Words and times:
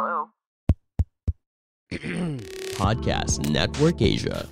Hello? 0.00 0.30
Podcast 1.90 3.50
Network 3.50 4.00
Asia. 4.00 4.46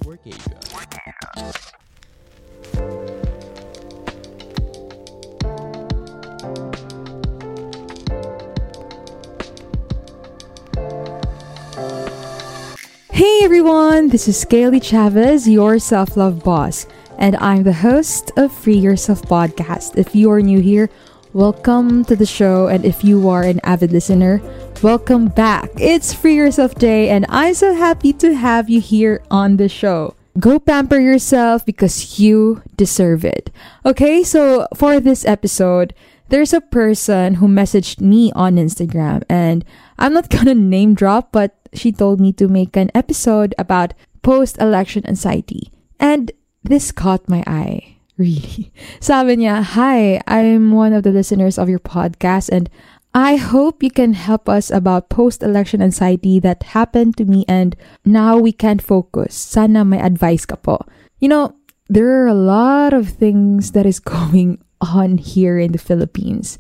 Hey 13.12 13.44
everyone, 13.44 14.08
this 14.08 14.26
is 14.26 14.44
Gayle 14.46 14.72
De 14.72 14.80
Chavez, 14.80 15.48
your 15.48 15.78
self 15.78 16.16
love 16.16 16.42
boss, 16.42 16.88
and 17.20 17.36
I'm 17.36 17.62
the 17.62 17.72
host 17.72 18.32
of 18.36 18.50
Free 18.50 18.78
Yourself 18.78 19.22
podcast. 19.22 19.96
If 19.96 20.12
you 20.12 20.28
are 20.32 20.42
new 20.42 20.58
here, 20.58 20.90
welcome 21.36 22.02
to 22.02 22.16
the 22.16 22.24
show, 22.24 22.66
and 22.66 22.82
if 22.82 23.04
you 23.04 23.28
are 23.28 23.42
an 23.42 23.60
avid 23.62 23.92
listener, 23.92 24.40
welcome 24.82 25.28
back. 25.28 25.68
It's 25.76 26.14
Free 26.14 26.34
Yourself 26.34 26.74
Day, 26.76 27.10
and 27.10 27.26
I'm 27.28 27.52
so 27.52 27.74
happy 27.74 28.14
to 28.24 28.34
have 28.34 28.70
you 28.70 28.80
here 28.80 29.22
on 29.30 29.58
the 29.58 29.68
show. 29.68 30.16
Go 30.40 30.58
pamper 30.58 30.98
yourself 30.98 31.66
because 31.66 32.18
you 32.18 32.62
deserve 32.76 33.22
it. 33.22 33.50
Okay, 33.84 34.24
so 34.24 34.66
for 34.74 34.98
this 34.98 35.26
episode, 35.26 35.92
there's 36.30 36.54
a 36.54 36.62
person 36.62 37.34
who 37.34 37.48
messaged 37.48 38.00
me 38.00 38.32
on 38.32 38.56
Instagram, 38.56 39.22
and 39.28 39.62
I'm 39.98 40.14
not 40.14 40.30
gonna 40.32 40.54
name 40.54 40.94
drop, 40.94 41.32
but 41.32 41.54
she 41.74 41.92
told 41.92 42.18
me 42.18 42.32
to 42.40 42.48
make 42.48 42.78
an 42.78 42.90
episode 42.94 43.54
about 43.58 43.92
post 44.22 44.56
election 44.56 45.04
anxiety. 45.06 45.70
And 46.00 46.32
this 46.64 46.92
caught 46.92 47.28
my 47.28 47.44
eye, 47.46 47.95
really. 48.16 48.72
Sabi 49.00 49.36
niya, 49.36 49.62
Hi, 49.76 50.20
I'm 50.26 50.72
one 50.72 50.92
of 50.92 51.02
the 51.02 51.12
listeners 51.12 51.58
of 51.58 51.68
your 51.68 51.80
podcast, 51.80 52.48
and 52.50 52.68
I 53.16 53.36
hope 53.36 53.82
you 53.82 53.90
can 53.90 54.12
help 54.12 54.48
us 54.48 54.68
about 54.70 55.08
post 55.08 55.42
election 55.42 55.80
anxiety 55.80 56.36
that 56.40 56.76
happened 56.76 57.16
to 57.16 57.24
me, 57.24 57.44
and 57.48 57.76
now 58.04 58.36
we 58.36 58.52
can't 58.52 58.82
focus. 58.82 59.34
Sana 59.34 59.84
may 59.84 60.00
advice 60.00 60.44
ka 60.44 60.56
po. 60.56 60.84
You 61.20 61.32
know, 61.32 61.56
there 61.88 62.20
are 62.20 62.28
a 62.28 62.36
lot 62.36 62.92
of 62.92 63.08
things 63.08 63.72
that 63.72 63.86
is 63.86 64.00
going 64.04 64.60
on 64.80 65.16
here 65.16 65.56
in 65.58 65.72
the 65.72 65.80
Philippines. 65.80 66.58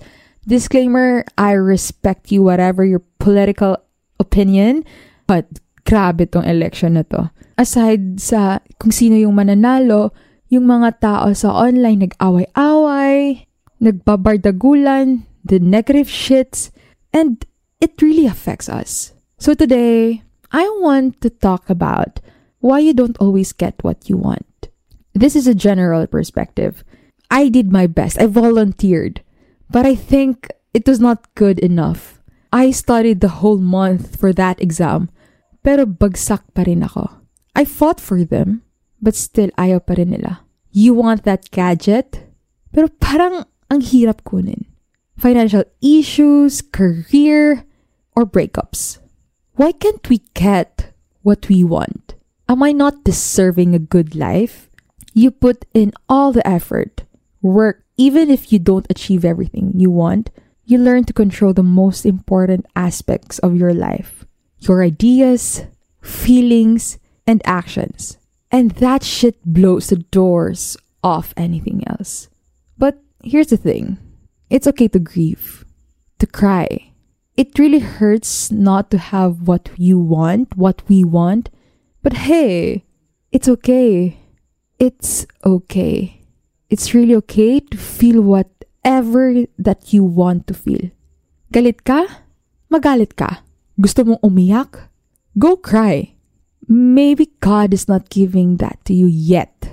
Disclaimer, 0.48 1.26
I 1.36 1.52
respect 1.58 2.30
you 2.30 2.42
whatever 2.42 2.86
your 2.86 3.02
political 3.18 3.76
opinion, 4.20 4.84
but 5.26 5.44
grabe 5.84 6.30
tong 6.30 6.48
election 6.48 6.94
na 6.94 7.04
to. 7.12 7.28
Aside 7.58 8.20
sa 8.20 8.64
kung 8.78 8.92
sino 8.96 9.16
yung 9.18 9.36
mananalo, 9.36 10.14
yung 10.48 10.70
mga 10.70 11.00
tao 11.02 11.32
sa 11.34 11.50
online 11.50 12.06
nag-away-away, 12.06 13.46
nagbabardagulan, 13.82 15.26
the 15.44 15.58
negative 15.58 16.06
shits, 16.06 16.70
and 17.12 17.44
it 17.80 18.00
really 18.02 18.26
affects 18.26 18.68
us. 18.68 19.12
So 19.38 19.54
today, 19.54 20.22
I 20.52 20.64
want 20.80 21.20
to 21.22 21.30
talk 21.30 21.68
about 21.68 22.20
why 22.60 22.80
you 22.80 22.94
don't 22.94 23.18
always 23.18 23.52
get 23.52 23.82
what 23.82 24.08
you 24.08 24.16
want. 24.16 24.68
This 25.14 25.34
is 25.34 25.46
a 25.46 25.56
general 25.56 26.06
perspective. 26.06 26.84
I 27.30 27.48
did 27.48 27.72
my 27.72 27.86
best. 27.86 28.20
I 28.20 28.26
volunteered. 28.26 29.22
But 29.70 29.86
I 29.86 29.94
think 29.94 30.48
it 30.74 30.86
was 30.86 31.00
not 31.00 31.34
good 31.34 31.58
enough. 31.58 32.22
I 32.52 32.70
studied 32.70 33.20
the 33.20 33.42
whole 33.42 33.58
month 33.58 34.20
for 34.20 34.32
that 34.34 34.60
exam. 34.62 35.10
Pero 35.64 35.86
bagsak 35.86 36.54
pa 36.54 36.62
rin 36.62 36.84
ako. 36.84 37.10
I 37.56 37.64
fought 37.64 37.98
for 37.98 38.22
them, 38.22 38.62
but 39.00 39.14
still 39.14 39.50
ayaw 39.58 39.84
pa 39.84 39.94
rin 39.94 40.10
nila. 40.10 40.46
You 40.70 40.94
want 40.94 41.24
that 41.24 41.50
gadget? 41.50 42.28
Pero 42.72 42.88
parang 43.00 43.48
ang 43.70 43.80
hirap 43.80 44.22
kunin. 44.24 44.68
Financial 45.16 45.64
issues, 45.80 46.60
career, 46.60 47.64
or 48.12 48.28
breakups. 48.28 48.98
Why 49.56 49.72
can't 49.72 50.04
we 50.08 50.20
get 50.36 50.92
what 51.22 51.48
we 51.48 51.64
want? 51.64 52.14
Am 52.48 52.62
I 52.62 52.72
not 52.72 53.04
deserving 53.04 53.74
a 53.74 53.80
good 53.80 54.14
life? 54.14 54.68
You 55.16 55.30
put 55.30 55.64
in 55.72 55.92
all 56.08 56.30
the 56.32 56.46
effort, 56.46 57.08
work, 57.40 57.82
even 57.96 58.30
if 58.30 58.52
you 58.52 58.58
don't 58.58 58.86
achieve 58.90 59.24
everything 59.24 59.72
you 59.74 59.90
want, 59.90 60.28
you 60.66 60.76
learn 60.78 61.04
to 61.04 61.16
control 61.16 61.54
the 61.54 61.62
most 61.62 62.04
important 62.04 62.66
aspects 62.76 63.38
of 63.40 63.56
your 63.56 63.72
life 63.72 64.24
your 64.58 64.82
ideas, 64.82 65.62
feelings, 66.00 66.98
and 67.26 67.40
actions. 67.44 68.18
And 68.56 68.70
that 68.80 69.04
shit 69.04 69.36
blows 69.44 69.92
the 69.92 70.00
doors 70.08 70.78
off 71.04 71.34
anything 71.36 71.84
else. 71.86 72.32
But 72.80 72.96
here's 73.22 73.52
the 73.52 73.60
thing 73.60 74.00
it's 74.48 74.66
okay 74.66 74.88
to 74.88 74.98
grieve, 74.98 75.66
to 76.20 76.26
cry. 76.26 76.96
It 77.36 77.58
really 77.58 77.84
hurts 77.84 78.50
not 78.50 78.90
to 78.92 79.12
have 79.12 79.46
what 79.46 79.68
you 79.76 79.98
want, 79.98 80.56
what 80.56 80.80
we 80.88 81.04
want. 81.04 81.50
But 82.02 82.24
hey, 82.24 82.88
it's 83.28 83.46
okay. 83.60 84.16
It's 84.78 85.26
okay. 85.44 86.24
It's 86.72 86.94
really 86.94 87.14
okay 87.28 87.60
to 87.60 87.76
feel 87.76 88.22
whatever 88.24 89.44
that 89.60 89.92
you 89.92 90.00
want 90.02 90.48
to 90.48 90.54
feel. 90.56 90.88
Galit 91.52 91.84
ka? 91.84 92.08
Magalit 92.72 93.20
ka. 93.20 93.44
Gusto 93.76 94.08
mong 94.08 94.24
umiyak? 94.24 94.88
Go 95.36 95.60
cry. 95.60 96.15
Maybe 96.68 97.30
God 97.38 97.72
is 97.72 97.86
not 97.86 98.10
giving 98.10 98.58
that 98.58 98.82
to 98.86 98.94
you 98.94 99.06
yet. 99.06 99.70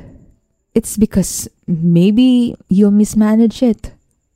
It's 0.74 0.98
because 0.98 1.50
maybe 1.66 2.56
you'll 2.70 2.94
mismanage 2.94 3.62
it 3.62 3.94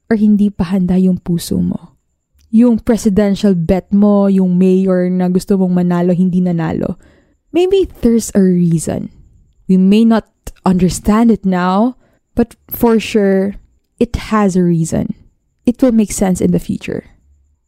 or 0.09 0.17
hindi 0.17 0.49
pa 0.49 0.65
handa 0.65 0.97
yung 0.97 1.17
puso 1.21 1.61
mo. 1.61 1.97
Yung 2.49 2.79
presidential 2.79 3.53
bet 3.53 3.91
mo, 3.93 4.25
yung 4.25 4.57
mayor 4.57 5.09
na 5.09 5.29
gusto 5.29 5.57
mong 5.57 5.73
manalo, 5.85 6.15
hindi 6.15 6.41
nanalo. 6.41 6.97
Maybe 7.51 7.85
there's 8.01 8.31
a 8.33 8.41
reason. 8.41 9.09
We 9.67 9.77
may 9.77 10.05
not 10.05 10.25
understand 10.65 11.29
it 11.29 11.45
now, 11.45 11.97
but 12.35 12.55
for 12.69 12.99
sure, 12.99 13.55
it 13.99 14.31
has 14.33 14.55
a 14.55 14.63
reason. 14.63 15.13
It 15.65 15.81
will 15.81 15.91
make 15.91 16.11
sense 16.11 16.39
in 16.39 16.51
the 16.51 16.63
future. 16.63 17.05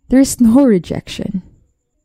There's 0.09 0.39
no 0.39 0.63
rejection, 0.63 1.43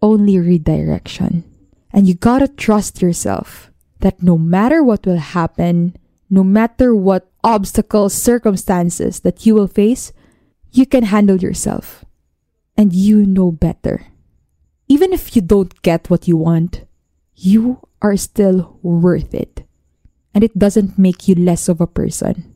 only 0.02 0.38
redirection. 0.38 1.44
And 1.94 2.08
you 2.08 2.14
gotta 2.14 2.48
trust 2.48 3.00
yourself 3.00 3.70
that 4.00 4.20
no 4.20 4.36
matter 4.36 4.82
what 4.82 5.06
will 5.06 5.22
happen, 5.22 5.96
no 6.28 6.42
matter 6.42 6.92
what 6.94 7.30
obstacles, 7.44 8.12
circumstances 8.12 9.20
that 9.20 9.46
you 9.46 9.54
will 9.54 9.68
face, 9.68 10.12
You 10.74 10.86
can 10.86 11.04
handle 11.04 11.38
yourself. 11.38 12.04
And 12.76 12.92
you 12.92 13.24
know 13.24 13.52
better. 13.52 14.10
Even 14.88 15.12
if 15.12 15.36
you 15.36 15.40
don't 15.40 15.70
get 15.82 16.10
what 16.10 16.26
you 16.26 16.36
want, 16.36 16.82
you 17.36 17.78
are 18.02 18.16
still 18.16 18.76
worth 18.82 19.32
it. 19.32 19.62
And 20.34 20.42
it 20.42 20.58
doesn't 20.58 20.98
make 20.98 21.28
you 21.28 21.36
less 21.36 21.68
of 21.68 21.80
a 21.80 21.86
person. 21.86 22.52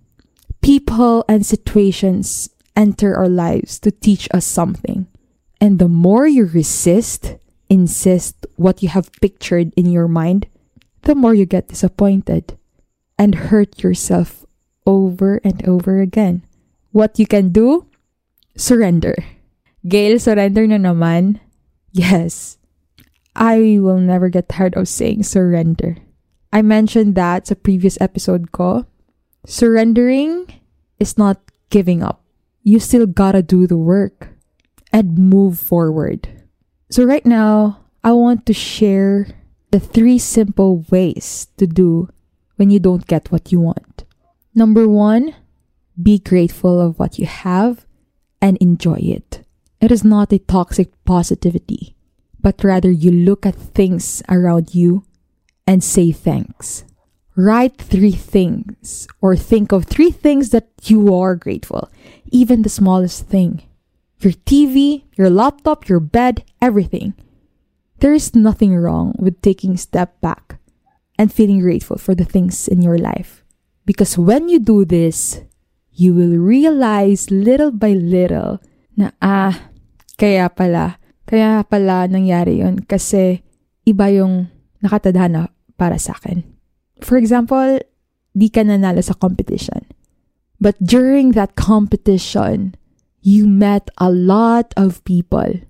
People 0.61 1.25
and 1.29 1.47
situations 1.47 2.51
enter 2.75 3.15
our 3.15 3.29
lives 3.29 3.79
to 3.87 3.93
teach 3.93 4.27
us 4.35 4.45
something. 4.45 5.07
And 5.61 5.79
the 5.79 5.89
more 5.89 6.27
you 6.27 6.47
resist, 6.47 7.39
insist 7.69 8.47
what 8.57 8.83
you 8.83 8.89
have 8.89 9.13
pictured 9.21 9.73
in 9.77 9.87
your 9.87 10.09
mind, 10.09 10.49
the 11.03 11.15
more 11.15 11.35
you 11.35 11.47
get 11.47 11.69
disappointed 11.69 12.59
and 13.19 13.51
hurt 13.53 13.83
yourself 13.83 14.45
over 14.87 15.41
and 15.45 15.67
over 15.69 16.01
again. 16.01 16.45
What 16.93 17.19
you 17.19 17.27
can 17.27 17.51
do? 17.51 17.87
Surrender. 18.57 19.15
Gayle, 19.87 20.19
surrender 20.19 20.67
na 20.67 20.81
naman. 20.81 21.41
Yes. 21.93 22.59
I 23.37 23.79
will 23.79 24.01
never 24.01 24.29
get 24.29 24.49
tired 24.49 24.75
of 24.75 24.89
saying 24.89 25.23
surrender. 25.23 25.97
I 26.53 26.63
mentioned 26.63 27.15
that 27.15 27.47
sa 27.47 27.55
previous 27.55 28.01
episode 28.01 28.51
ko. 28.51 28.89
Surrendering 29.47 30.49
is 30.99 31.17
not 31.17 31.39
giving 31.71 32.03
up. 32.03 32.25
You 32.65 32.81
still 32.81 33.07
gotta 33.07 33.43
do 33.45 33.67
the 33.67 33.79
work 33.79 34.35
and 34.93 35.17
move 35.17 35.61
forward. 35.61 36.38
So, 36.91 37.05
right 37.05 37.25
now, 37.27 37.85
I 38.03 38.13
want 38.13 38.47
to 38.47 38.55
share 38.55 39.27
the 39.71 39.81
three 39.81 40.19
simple 40.19 40.85
ways 40.91 41.49
to 41.59 41.67
do 41.67 42.09
when 42.57 42.71
you 42.71 42.81
don't 42.81 43.07
get 43.07 43.31
what 43.31 43.53
you 43.53 43.61
want. 43.61 44.05
Number 44.55 44.89
one, 44.89 45.35
be 46.01 46.19
grateful 46.19 46.81
of 46.81 46.99
what 46.99 47.19
you 47.19 47.27
have 47.27 47.85
and 48.41 48.57
enjoy 48.59 48.99
it. 49.03 49.45
It 49.81 49.93
is 49.93 50.03
not 50.03 50.33
a 50.33 50.39
toxic 50.39 50.89
positivity, 51.05 51.95
but 52.41 52.65
rather 52.65 52.91
you 52.91 53.11
look 53.11 53.45
at 53.45 53.55
things 53.55 54.23
around 54.29 54.75
you 54.75 55.05
and 55.67 55.85
say 55.85 56.11
thanks. 56.13 56.85
Write 57.37 57.77
three 57.77 58.13
things 58.13 59.07
or 59.21 59.37
think 59.37 59.71
of 59.71 59.85
three 59.85 60.11
things 60.11 60.51
that 60.51 60.69
you 60.85 61.15
are 61.15 61.37
grateful, 61.37 61.91
even 62.33 62.63
the 62.63 62.69
smallest 62.69 63.27
thing. 63.27 63.63
Your 64.21 64.35
TV, 64.47 65.05
your 65.15 65.31
laptop, 65.31 65.89
your 65.89 66.01
bed, 66.01 66.43
everything. 66.61 67.15
There 67.99 68.15
is 68.15 68.35
nothing 68.35 68.75
wrong 68.75 69.15
with 69.19 69.43
taking 69.43 69.75
a 69.75 69.79
step 69.79 70.21
back 70.21 70.59
and 71.19 71.33
feeling 71.33 71.61
grateful 71.61 71.99
for 71.99 72.15
the 72.15 72.27
things 72.27 72.67
in 72.67 72.83
your 72.83 72.99
life. 72.99 73.43
Because 73.87 74.19
when 74.19 74.49
you 74.49 74.59
do 74.59 74.85
this, 74.85 75.43
you 75.91 76.15
will 76.15 76.39
realize 76.39 77.31
little 77.31 77.75
by 77.75 77.99
little 77.99 78.63
na 78.95 79.11
ah, 79.19 79.71
kaya 80.15 80.47
pala, 80.47 81.03
kaya 81.27 81.67
pala 81.67 82.07
nangyari 82.07 82.63
yun 82.63 82.79
kasi 82.87 83.43
iba 83.83 84.07
yung 84.15 84.47
nakatadhana 84.79 85.51
para 85.75 85.99
sa 85.99 86.15
akin. 86.15 86.47
For 87.03 87.19
example, 87.19 87.83
di 88.35 88.47
ka 88.47 88.63
nanalo 88.63 89.03
sa 89.03 89.19
competition. 89.19 89.83
But 90.63 90.79
during 90.79 91.35
that 91.39 91.59
competition, 91.59 92.78
you 93.21 93.47
met 93.47 93.91
a 93.99 94.11
lot 94.11 94.73
of 94.77 95.05
people. 95.05 95.61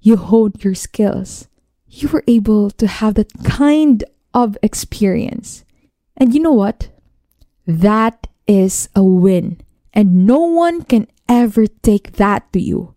You 0.00 0.16
honed 0.16 0.64
your 0.64 0.74
skills. 0.74 1.48
You 1.86 2.08
were 2.08 2.24
able 2.26 2.70
to 2.70 2.86
have 2.86 3.14
that 3.14 3.32
kind 3.44 4.04
of 4.34 4.56
experience. 4.62 5.64
And 6.16 6.34
you 6.34 6.40
know 6.40 6.52
what? 6.52 6.88
That 7.66 8.26
is 8.46 8.88
a 8.94 9.04
win. 9.04 9.60
And 9.92 10.26
no 10.26 10.40
one 10.40 10.82
can 10.82 11.06
ever 11.28 11.66
take 11.66 12.12
that 12.12 12.52
to 12.52 12.60
you. 12.60 12.94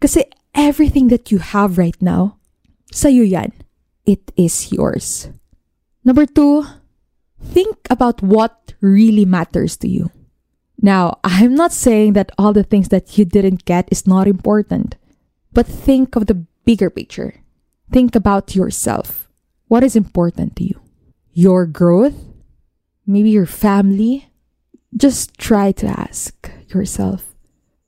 Kasi 0.00 0.24
everything 0.54 1.08
that 1.08 1.30
you 1.30 1.38
have 1.38 1.78
right 1.78 1.96
now, 2.02 2.38
sa'yo 2.92 3.22
yan. 3.22 3.52
It 4.04 4.32
is 4.36 4.72
yours. 4.72 5.30
Number 6.04 6.26
two, 6.26 6.66
think 7.40 7.78
about 7.88 8.22
what 8.22 8.74
really 8.80 9.24
matters 9.24 9.76
to 9.78 9.88
you. 9.88 10.10
Now, 10.82 11.20
I'm 11.24 11.54
not 11.54 11.72
saying 11.72 12.12
that 12.14 12.32
all 12.36 12.52
the 12.52 12.64
things 12.64 12.88
that 12.88 13.16
you 13.16 13.24
didn't 13.24 13.64
get 13.64 13.88
is 13.90 14.06
not 14.06 14.26
important, 14.26 14.96
but 15.52 15.66
think 15.66 16.16
of 16.16 16.26
the 16.26 16.44
bigger 16.64 16.90
picture. 16.90 17.40
Think 17.90 18.14
about 18.14 18.54
yourself. 18.54 19.28
What 19.68 19.84
is 19.84 19.96
important 19.96 20.56
to 20.56 20.64
you? 20.64 20.80
Your 21.32 21.64
growth? 21.66 22.14
Maybe 23.06 23.30
your 23.30 23.46
family? 23.46 24.28
Just 24.94 25.38
try 25.38 25.72
to 25.72 25.86
ask 25.86 26.50
yourself, 26.68 27.34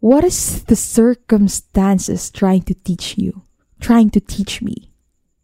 what 0.01 0.25
is 0.25 0.65
the 0.65 0.77
circumstances 0.77 2.31
trying 2.31 2.63
to 2.63 2.75
teach 2.75 3.17
you? 3.17 3.43
Trying 3.81 4.11
to 4.11 4.21
teach 4.21 4.61
me? 4.61 4.93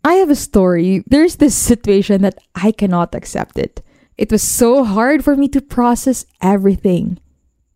I 0.05 0.15
have 0.15 0.31
a 0.31 0.35
story. 0.35 1.05
There's 1.07 1.37
this 1.37 1.55
situation 1.55 2.23
that 2.23 2.39
I 2.55 2.73
cannot 2.73 3.15
accept 3.15 3.59
it. 3.59 3.83
It 4.17 4.33
was 4.33 4.43
so 4.43 4.85
hard 4.85 5.25
for 5.25 5.37
me 5.37 5.49
to 5.49 5.61
process 5.61 6.27
everything. 6.43 7.19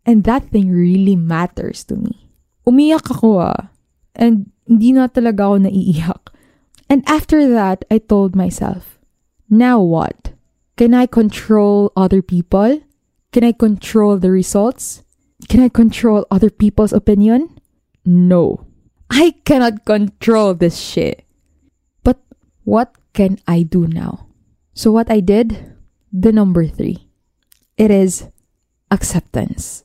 And 0.05 0.23
that 0.23 0.49
thing 0.53 0.71
really 0.71 1.15
matters 1.15 1.83
to 1.89 1.97
me. 1.97 2.29
Umiyak 2.67 3.09
ako 3.09 3.41
ah. 3.41 3.73
And 4.13 4.53
hindi 4.69 4.93
na 4.93 5.09
talaga 5.09 5.49
ako 5.49 5.57
naiiyak. 5.65 6.21
And 6.89 7.01
after 7.09 7.49
that, 7.49 7.85
I 7.89 7.97
told 7.97 8.37
myself, 8.37 9.01
now 9.49 9.81
what? 9.81 10.33
Can 10.77 10.93
I 10.93 11.05
control 11.07 11.91
other 11.97 12.21
people? 12.21 12.81
Can 13.31 13.43
I 13.43 13.51
control 13.51 14.17
the 14.17 14.29
results? 14.29 15.01
Can 15.49 15.61
I 15.61 15.69
control 15.69 16.25
other 16.29 16.49
people's 16.49 16.93
opinion? 16.93 17.57
No. 18.05 18.65
I 19.09 19.35
cannot 19.45 19.85
control 19.85 20.53
this 20.53 20.77
shit. 20.77 21.23
But 22.03 22.19
what 22.63 22.93
can 23.13 23.39
I 23.47 23.63
do 23.63 23.87
now? 23.87 24.27
So, 24.73 24.91
what 24.91 25.09
I 25.09 25.21
did, 25.21 25.55
the 26.11 26.31
number 26.31 26.67
three, 26.67 27.07
it 27.77 27.89
is 27.91 28.27
acceptance. 28.91 29.84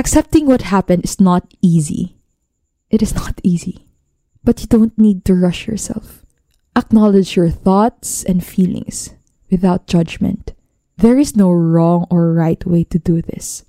Accepting 0.00 0.46
what 0.46 0.62
happened 0.62 1.04
is 1.04 1.20
not 1.20 1.52
easy. 1.60 2.16
It 2.88 3.02
is 3.02 3.14
not 3.14 3.38
easy. 3.42 3.84
But 4.42 4.62
you 4.62 4.66
don't 4.66 4.96
need 4.96 5.26
to 5.26 5.34
rush 5.34 5.68
yourself. 5.68 6.24
Acknowledge 6.74 7.36
your 7.36 7.50
thoughts 7.50 8.24
and 8.24 8.42
feelings 8.42 9.12
without 9.50 9.86
judgment. 9.86 10.54
There 10.96 11.18
is 11.18 11.36
no 11.36 11.52
wrong 11.52 12.06
or 12.08 12.32
right 12.32 12.64
way 12.64 12.84
to 12.84 12.98
do 12.98 13.20
this. 13.20 13.66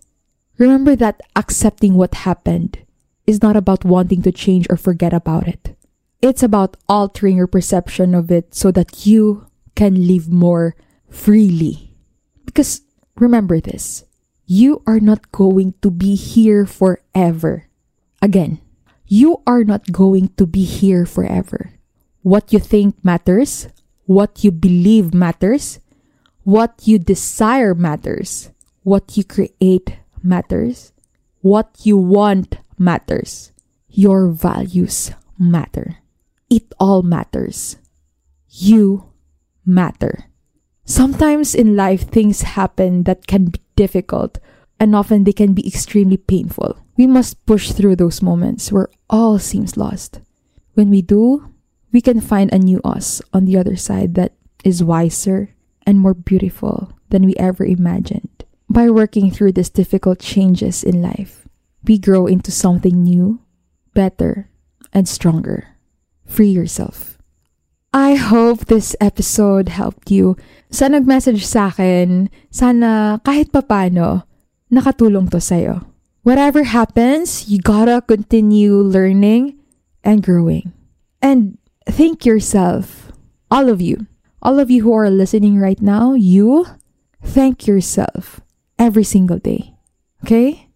Remember 0.57 0.95
that 0.95 1.19
accepting 1.35 1.95
what 1.95 2.23
happened 2.23 2.79
is 3.27 3.41
not 3.41 3.57
about 3.57 3.83
wanting 3.83 4.21
to 4.21 4.31
change 4.31 4.67
or 4.69 4.77
forget 4.77 5.11
about 5.11 5.49
it. 5.49 5.75
It's 6.21 6.43
about 6.43 6.77
altering 6.87 7.35
your 7.35 7.47
perception 7.47 8.15
of 8.15 8.31
it 8.31 8.55
so 8.55 8.71
that 8.71 9.05
you 9.05 9.47
can 9.75 10.07
live 10.07 10.29
more 10.29 10.77
freely. 11.09 11.91
Because 12.45 12.83
remember 13.17 13.59
this 13.59 14.05
you 14.51 14.83
are 14.85 14.99
not 14.99 15.31
going 15.31 15.73
to 15.79 15.89
be 15.89 16.13
here 16.13 16.65
forever. 16.65 17.71
Again, 18.21 18.59
you 19.07 19.39
are 19.47 19.63
not 19.63 19.93
going 19.93 20.27
to 20.35 20.45
be 20.45 20.65
here 20.65 21.05
forever. 21.05 21.71
What 22.19 22.51
you 22.51 22.59
think 22.59 22.99
matters, 22.99 23.71
what 24.03 24.43
you 24.43 24.51
believe 24.51 25.13
matters, 25.13 25.79
what 26.43 26.83
you 26.83 26.99
desire 26.99 27.73
matters, 27.73 28.51
what 28.83 29.15
you 29.15 29.23
create 29.23 29.95
matters, 30.21 30.91
what 31.39 31.71
you 31.87 31.95
want 31.95 32.59
matters, 32.77 33.53
your 33.87 34.27
values 34.27 35.15
matter. 35.39 36.03
It 36.49 36.67
all 36.77 37.03
matters. 37.03 37.77
You 38.49 39.15
matter. 39.65 40.30
Sometimes 40.91 41.55
in 41.55 41.77
life, 41.77 42.11
things 42.11 42.41
happen 42.41 43.03
that 43.03 43.25
can 43.25 43.45
be 43.45 43.61
difficult 43.77 44.39
and 44.77 44.93
often 44.93 45.23
they 45.23 45.31
can 45.31 45.53
be 45.53 45.65
extremely 45.65 46.17
painful. 46.17 46.75
We 46.97 47.07
must 47.07 47.45
push 47.45 47.71
through 47.71 47.95
those 47.95 48.21
moments 48.21 48.73
where 48.73 48.89
all 49.09 49.39
seems 49.39 49.77
lost. 49.77 50.19
When 50.73 50.89
we 50.89 51.01
do, 51.01 51.47
we 51.93 52.01
can 52.01 52.19
find 52.19 52.51
a 52.51 52.59
new 52.59 52.81
us 52.83 53.21
on 53.31 53.45
the 53.45 53.55
other 53.55 53.77
side 53.77 54.15
that 54.15 54.33
is 54.65 54.83
wiser 54.83 55.55
and 55.87 55.97
more 55.97 56.13
beautiful 56.13 56.91
than 57.07 57.23
we 57.23 57.35
ever 57.37 57.63
imagined. 57.63 58.43
By 58.69 58.89
working 58.89 59.31
through 59.31 59.53
these 59.53 59.69
difficult 59.69 60.19
changes 60.19 60.83
in 60.83 61.01
life, 61.01 61.47
we 61.85 61.99
grow 61.99 62.27
into 62.27 62.51
something 62.51 63.01
new, 63.01 63.39
better, 63.93 64.49
and 64.91 65.07
stronger. 65.07 65.69
Free 66.25 66.51
yourself. 66.51 67.10
I 67.91 68.15
hope 68.15 68.71
this 68.71 68.95
episode 69.03 69.67
helped 69.67 70.07
you. 70.07 70.39
Sa 70.71 70.87
nag-message 70.87 71.43
sa 71.43 71.67
akin, 71.67 72.31
sana 72.47 73.19
kahit 73.19 73.51
papano, 73.51 74.23
nakatulong 74.71 75.27
to 75.27 75.43
sa'yo. 75.43 75.83
Whatever 76.23 76.63
happens, 76.71 77.51
you 77.51 77.59
gotta 77.59 77.99
continue 77.99 78.79
learning 78.79 79.59
and 80.07 80.23
growing. 80.23 80.71
And 81.19 81.59
thank 81.83 82.23
yourself, 82.23 83.11
all 83.51 83.67
of 83.67 83.83
you, 83.83 84.07
all 84.39 84.55
of 84.55 84.71
you 84.71 84.87
who 84.87 84.95
are 84.95 85.11
listening 85.11 85.59
right 85.59 85.83
now, 85.83 86.15
you 86.15 86.63
thank 87.19 87.67
yourself 87.67 88.39
every 88.79 89.03
single 89.03 89.43
day. 89.43 89.75
Okay? 90.23 90.70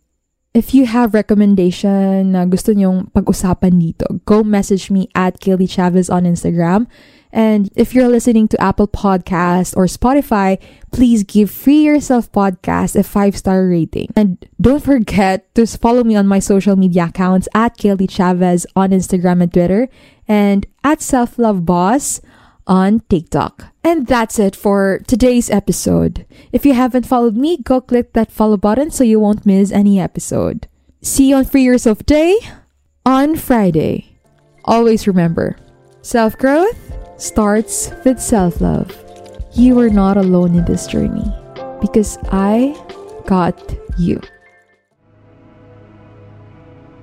If 0.55 0.71
you 0.71 0.87
have 0.87 1.11
recommendation 1.11 2.31
na 2.31 2.47
gusto 2.47 2.71
nyong 2.71 3.11
pag-usapan 3.11 3.75
dito, 3.75 4.23
go 4.23 4.39
message 4.39 4.87
me 4.87 5.11
at 5.11 5.35
Gayle 5.43 5.59
De 5.59 5.67
Chavez 5.67 6.07
on 6.07 6.23
Instagram. 6.23 6.87
And 7.35 7.67
if 7.75 7.91
you're 7.91 8.07
listening 8.07 8.47
to 8.55 8.61
Apple 8.63 8.87
Podcast 8.87 9.75
or 9.75 9.83
Spotify, 9.91 10.55
please 10.95 11.27
give 11.27 11.51
Free 11.51 11.83
Yourself 11.83 12.31
Podcast 12.31 12.95
a 12.95 13.03
five-star 13.03 13.67
rating. 13.67 14.15
And 14.15 14.39
don't 14.55 14.79
forget 14.79 15.43
to 15.59 15.67
follow 15.67 16.07
me 16.07 16.15
on 16.15 16.23
my 16.23 16.39
social 16.39 16.79
media 16.79 17.11
accounts 17.11 17.51
at 17.51 17.75
Gayle 17.75 17.99
De 17.99 18.07
Chavez 18.07 18.63
on 18.79 18.95
Instagram 18.95 19.43
and 19.43 19.51
Twitter 19.51 19.91
and 20.23 20.63
at 20.87 21.03
Self 21.03 21.35
Love 21.35 21.67
Boss 21.67 22.23
on 22.63 23.03
TikTok. 23.11 23.74
And 23.85 24.07
that's 24.07 24.39
it 24.39 24.55
for 24.55 25.03
today's 25.05 25.51
episode. 25.51 26.25
If 26.51 26.65
you 26.65 26.73
haven't 26.73 27.05
followed 27.05 27.37
me, 27.37 27.57
go 27.57 27.79
click 27.79 28.13
that 28.13 28.31
follow 28.31 28.57
button 28.57 28.89
so 28.89 29.03
you 29.03 29.19
won't 29.19 29.45
miss 29.45 29.71
any 29.71 29.99
episode. 29.99 30.67
See 31.03 31.29
you 31.29 31.35
on 31.35 31.45
Free 31.45 31.61
Yourself 31.61 32.03
Day 32.03 32.35
on 33.05 33.35
Friday. 33.35 34.17
Always 34.63 35.05
remember, 35.05 35.55
self 36.01 36.35
growth 36.35 36.75
starts 37.21 37.91
with 38.03 38.19
self 38.19 38.59
love. 38.59 38.89
You 39.53 39.77
are 39.79 39.91
not 39.91 40.17
alone 40.17 40.55
in 40.55 40.65
this 40.65 40.87
journey 40.87 41.31
because 41.79 42.17
I 42.31 42.73
got 43.27 43.53
you. 43.99 44.19